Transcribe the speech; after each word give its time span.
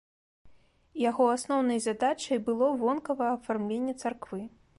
Яго 1.09 1.27
асноўнай 1.35 1.79
задачай 1.87 2.37
было 2.49 2.71
вонкава 2.85 3.25
афармленне 3.37 3.93
царквы. 4.03 4.41